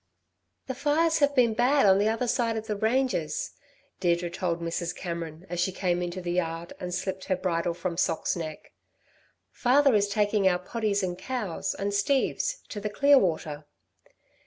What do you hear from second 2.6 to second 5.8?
the ranges," Deirdre told Mrs. Cameron, as she